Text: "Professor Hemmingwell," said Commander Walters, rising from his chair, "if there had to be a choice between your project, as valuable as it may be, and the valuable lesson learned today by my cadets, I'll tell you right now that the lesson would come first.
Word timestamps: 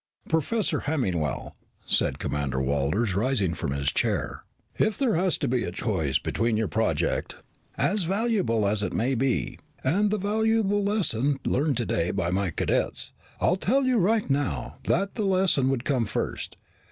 "Professor 0.27 0.79
Hemmingwell," 0.89 1.55
said 1.85 2.17
Commander 2.17 2.59
Walters, 2.59 3.13
rising 3.13 3.53
from 3.53 3.69
his 3.71 3.91
chair, 3.91 4.41
"if 4.79 4.97
there 4.97 5.13
had 5.13 5.33
to 5.33 5.47
be 5.47 5.63
a 5.63 5.71
choice 5.71 6.17
between 6.17 6.57
your 6.57 6.67
project, 6.67 7.35
as 7.77 8.05
valuable 8.05 8.67
as 8.67 8.81
it 8.81 8.93
may 8.93 9.13
be, 9.13 9.59
and 9.83 10.09
the 10.09 10.17
valuable 10.17 10.83
lesson 10.83 11.37
learned 11.45 11.77
today 11.77 12.09
by 12.09 12.31
my 12.31 12.49
cadets, 12.49 13.13
I'll 13.39 13.57
tell 13.57 13.83
you 13.85 13.99
right 13.99 14.27
now 14.27 14.77
that 14.85 15.13
the 15.13 15.23
lesson 15.23 15.69
would 15.69 15.85
come 15.85 16.07
first. 16.07 16.57